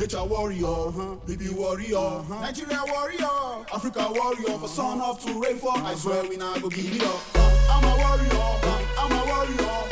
Nature 0.00 0.24
warrior, 0.24 0.64
uh-huh. 0.64 1.14
baby 1.26 1.50
warrior, 1.50 1.98
uh-huh. 1.98 2.40
Nigeria 2.40 2.82
warrior, 2.86 3.66
Africa 3.70 4.08
warrior. 4.14 4.58
For 4.58 4.66
sun 4.66 4.98
of 4.98 5.22
to 5.26 5.38
rainfall, 5.38 5.76
I 5.76 5.94
swear 5.94 6.26
we 6.26 6.38
not 6.38 6.62
go 6.62 6.70
give 6.70 6.96
it 6.96 7.02
up. 7.02 7.20
I'm 7.68 7.84
a 7.84 7.94
warrior, 7.98 8.80
I'm 8.96 9.12
a 9.12 9.26
warrior. 9.26 9.89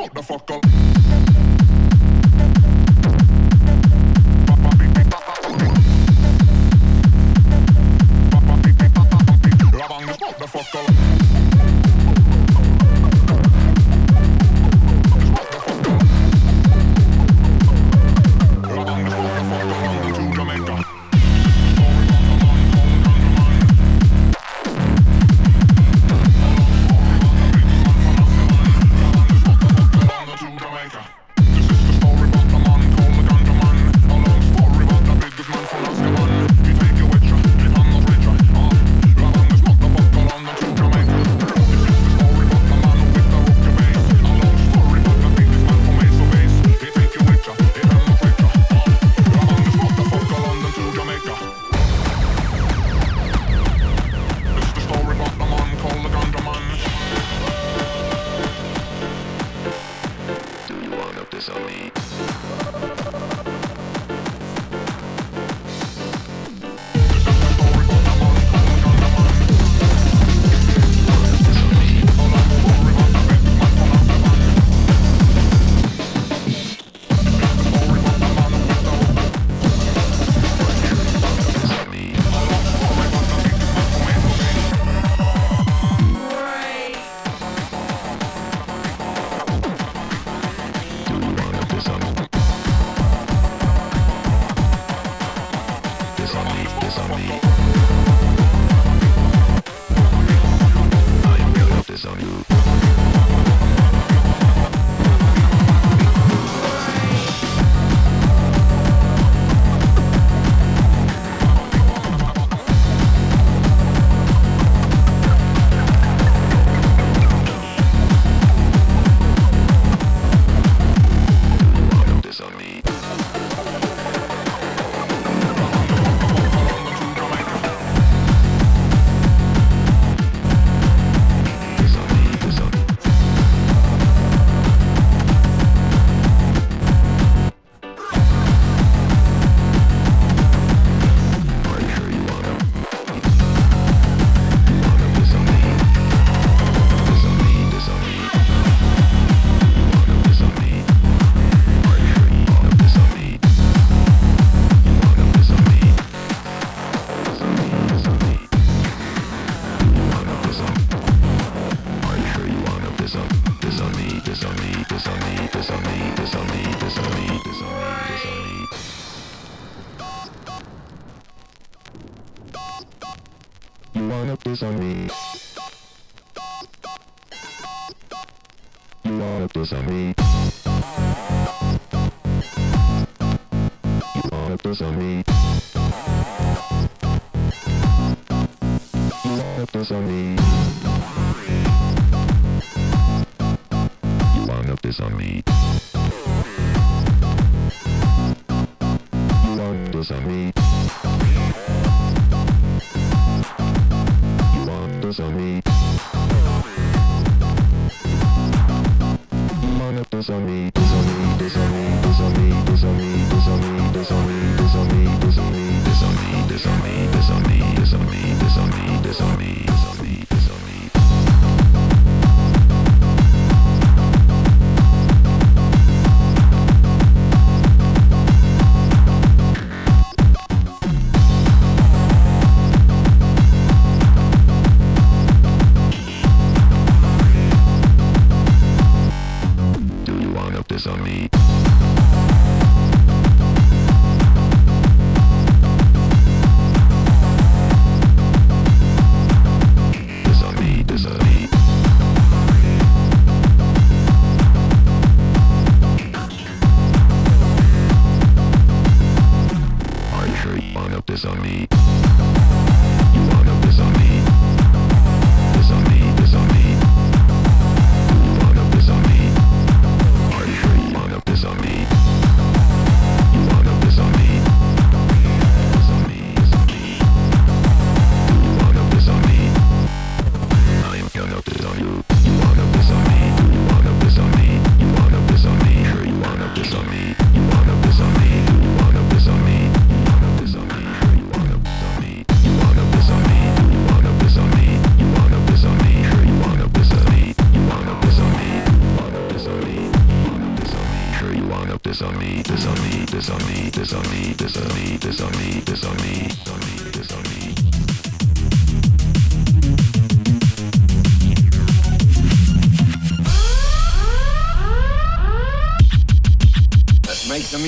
What? 0.00 0.69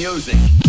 My 0.04 0.61